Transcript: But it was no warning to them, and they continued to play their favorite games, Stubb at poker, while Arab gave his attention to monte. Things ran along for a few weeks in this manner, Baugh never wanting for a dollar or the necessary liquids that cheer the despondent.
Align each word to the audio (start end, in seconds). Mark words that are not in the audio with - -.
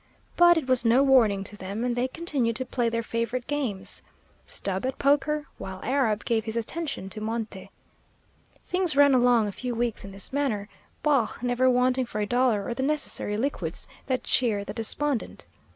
But 0.35 0.57
it 0.57 0.65
was 0.65 0.83
no 0.83 1.03
warning 1.03 1.43
to 1.43 1.55
them, 1.55 1.83
and 1.83 1.95
they 1.95 2.07
continued 2.07 2.55
to 2.55 2.65
play 2.65 2.89
their 2.89 3.03
favorite 3.03 3.45
games, 3.45 4.01
Stubb 4.47 4.83
at 4.87 4.97
poker, 4.97 5.45
while 5.59 5.79
Arab 5.83 6.25
gave 6.25 6.45
his 6.45 6.55
attention 6.55 7.07
to 7.11 7.21
monte. 7.21 7.69
Things 8.65 8.95
ran 8.95 9.13
along 9.13 9.43
for 9.45 9.49
a 9.49 9.53
few 9.53 9.75
weeks 9.75 10.03
in 10.03 10.09
this 10.11 10.33
manner, 10.33 10.67
Baugh 11.03 11.37
never 11.43 11.69
wanting 11.69 12.07
for 12.07 12.19
a 12.19 12.25
dollar 12.25 12.65
or 12.65 12.73
the 12.73 12.81
necessary 12.81 13.37
liquids 13.37 13.87
that 14.07 14.23
cheer 14.23 14.65
the 14.65 14.73
despondent. 14.73 15.45